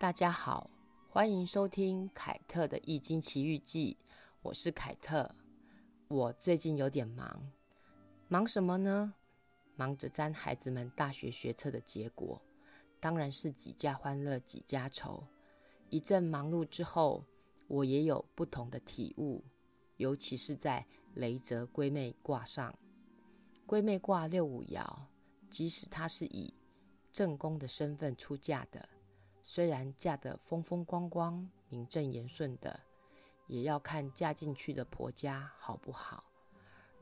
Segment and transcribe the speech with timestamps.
[0.00, 0.70] 大家好，
[1.10, 3.98] 欢迎收听凯特的《易经奇遇记》，
[4.40, 5.30] 我是凯特。
[6.08, 7.52] 我最近有点忙，
[8.26, 9.12] 忙什么呢？
[9.76, 12.40] 忙着占孩子们大学学测的结果，
[12.98, 15.22] 当然是几家欢乐几家愁。
[15.90, 17.22] 一阵忙碌之后，
[17.68, 19.44] 我也有不同的体悟，
[19.98, 22.74] 尤其是在雷泽闺妹卦上，
[23.66, 24.82] 闺妹卦六五爻，
[25.50, 26.54] 即使她是以
[27.12, 28.88] 正宫的身份出嫁的。
[29.52, 32.78] 虽然嫁得风风光光、名正言顺的，
[33.48, 36.22] 也要看嫁进去的婆家好不好。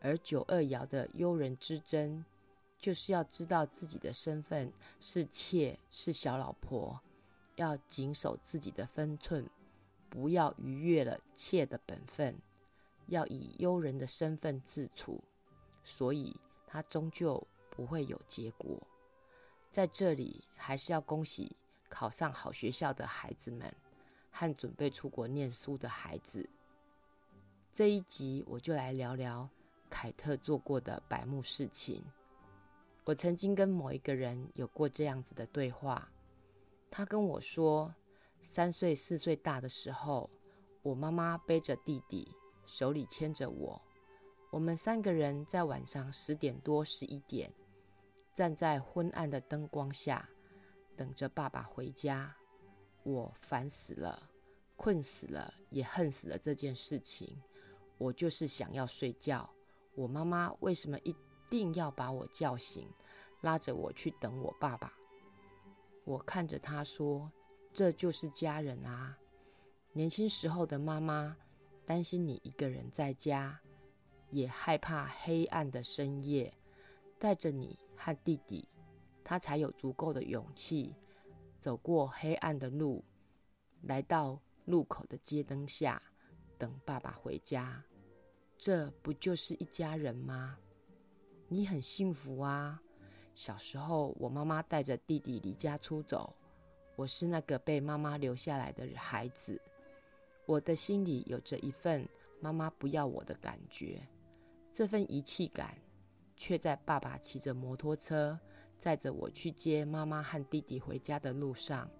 [0.01, 2.25] 而九二爻的幽人之争，
[2.79, 6.99] 就是要知道自己的身份是妾，是小老婆，
[7.57, 9.47] 要谨守自己的分寸，
[10.09, 12.35] 不要逾越了妾的本分，
[13.09, 15.23] 要以幽人的身份自处，
[15.85, 16.35] 所以
[16.67, 18.81] 他终究不会有结果。
[19.71, 21.55] 在这里，还是要恭喜。
[21.89, 23.73] 考上好学校的孩子们，
[24.31, 26.49] 和准备出国念书的孩子，
[27.73, 29.49] 这一集我就来聊聊
[29.91, 32.05] 凯特做过的百慕事情。
[33.05, 36.11] 我曾经跟某一个人有过这样子的对话，
[36.91, 37.95] 他跟我说，
[38.43, 40.29] 三岁四岁大的时候，
[40.83, 42.31] 我妈妈背着弟弟，
[42.67, 43.81] 手里牵着我，
[44.51, 47.51] 我们三个人在晚上十点多十一点，
[48.35, 50.29] 站在昏暗的灯光下。
[50.99, 52.35] 等着爸爸回家，
[53.05, 54.29] 我烦死了，
[54.77, 57.41] 困死了，也恨死了这件事情。
[57.99, 59.49] 我就是想要睡觉。
[59.95, 61.15] 我妈妈为什么一
[61.49, 62.89] 定要把我叫醒，
[63.43, 64.93] 拉着我去等我爸爸？
[66.05, 67.31] 我看着他说
[67.73, 69.17] ：“这就是家人啊。”
[69.95, 71.37] 年轻时候的妈妈
[71.87, 73.61] 担心你一个人在家，
[74.31, 76.53] 也害怕黑暗的深夜，
[77.21, 78.69] 带着你和弟弟。
[79.29, 80.95] 他才有足够的勇气
[81.61, 83.05] 走过黑暗的路，
[83.83, 86.01] 来到路口的街灯下
[86.57, 87.85] 等爸爸回家。
[88.57, 90.57] 这不就是一家人吗？
[91.47, 92.83] 你很幸福啊！
[93.35, 96.35] 小时候，我妈妈带着弟弟离家出走，
[96.97, 99.61] 我是那个被妈妈留下来的孩子。
[100.47, 102.09] 我的心里有着一份
[102.41, 104.01] 妈妈不要我的感觉，
[104.73, 105.77] 这份遗弃感，
[106.35, 108.41] 却在爸爸骑着摩托车。
[108.79, 111.91] 载着我去接妈妈和弟弟回家的路上，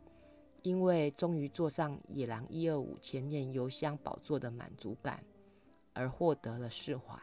[0.63, 5.23] 因为终于坐上野狼一二五前面油箱宝座的满足感，
[5.93, 7.15] 而获得了释怀。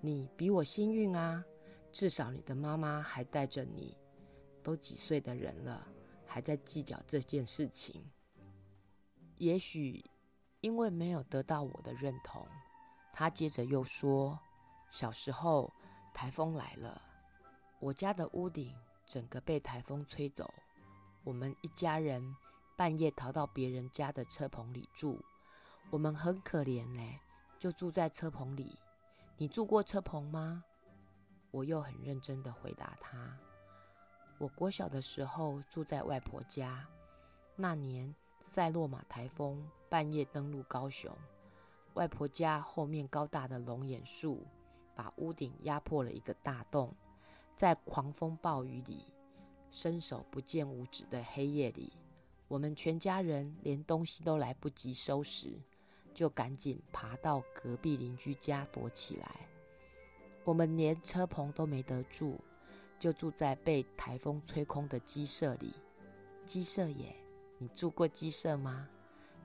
[0.00, 1.44] 你比我幸运啊，
[1.90, 3.96] 至少你的妈妈还带着你。
[4.62, 5.86] 都几岁的人了，
[6.24, 8.02] 还在计较这件事情。
[9.36, 10.02] 也许
[10.62, 12.46] 因为没有得到我的认同，
[13.12, 14.38] 他接着又说：
[14.90, 15.70] 小时候
[16.14, 17.02] 台风来了。
[17.84, 18.74] 我家的屋顶
[19.04, 20.50] 整个被台风吹走，
[21.22, 22.34] 我们一家人
[22.76, 25.22] 半夜逃到别人家的车棚里住。
[25.90, 27.20] 我们很可怜呢，
[27.58, 28.74] 就住在车棚里。
[29.36, 30.64] 你住过车棚吗？
[31.50, 33.38] 我又很认真的回答他。
[34.38, 36.88] 我国小的时候住在外婆家，
[37.54, 41.14] 那年塞洛马台风半夜登陆高雄，
[41.92, 44.42] 外婆家后面高大的龙眼树
[44.94, 46.90] 把屋顶压破了一个大洞。
[47.56, 49.04] 在狂风暴雨里，
[49.70, 51.92] 伸手不见五指的黑夜里，
[52.48, 55.60] 我们全家人连东西都来不及收拾，
[56.12, 59.48] 就赶紧爬到隔壁邻居家躲起来。
[60.42, 62.38] 我们连车棚都没得住，
[62.98, 65.74] 就住在被台风吹空的鸡舍里。
[66.44, 67.16] 鸡舍耶，
[67.56, 68.88] 你住过鸡舍吗？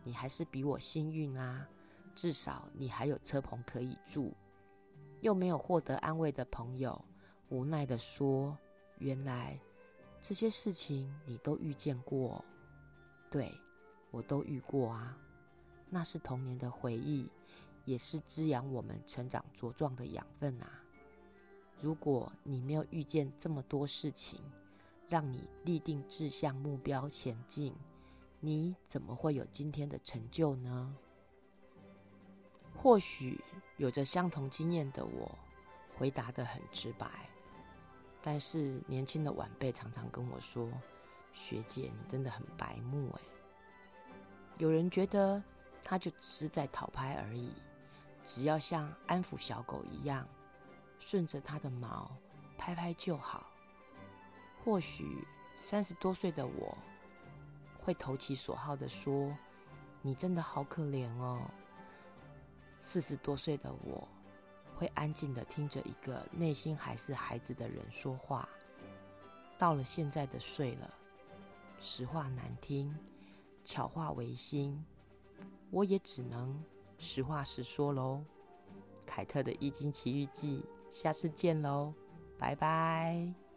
[0.03, 1.67] 你还是比我幸运啊，
[2.15, 4.33] 至少你还有车棚可以住。
[5.21, 7.05] 又没有获得安慰的朋友。
[7.49, 8.55] 无奈地说
[8.99, 9.59] ：“原来
[10.21, 12.45] 这些事情你都遇见过，
[13.29, 13.51] 对
[14.11, 15.17] 我都遇过啊。
[15.89, 17.27] 那是童年的回忆，
[17.85, 20.69] 也是滋养我们成长茁壮的养分啊。
[21.81, 24.39] 如果你没有遇见这么多事情，
[25.07, 27.73] 让你立定志向目标前进，
[28.39, 30.95] 你怎么会有今天的成就呢？
[32.75, 33.43] 或许
[33.77, 35.35] 有着相同经验的我，
[35.97, 37.07] 回答的很直白。”
[38.21, 40.69] 但是年轻的晚辈常常跟我说
[41.33, 43.21] ：“学姐，你真的很白目哎。”
[44.59, 45.41] 有人觉得
[45.83, 47.53] 他就只是在讨拍而已，
[48.25, 50.27] 只要像安抚小狗一样，
[50.99, 52.11] 顺着它的毛
[52.57, 53.49] 拍拍就好。
[54.63, 55.25] 或许
[55.55, 56.77] 三十多岁的我
[57.81, 59.33] 会投其所好的说
[60.03, 61.41] ：“你真的好可怜哦。”
[62.75, 64.07] 四十多岁的我。
[64.79, 68.47] 会安静的听着一个内心还是孩子的人说话。
[69.57, 70.89] 到了现在的睡了
[71.81, 72.95] 实话难听
[73.65, 74.81] 巧话违心
[75.69, 76.63] 我也只能
[76.97, 78.23] 实话实说喽
[79.05, 81.93] 凯特的易经奇遇记下次见喽
[82.37, 83.48] 拜拜。